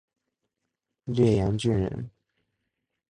[1.03, 2.09] 略阳郡人。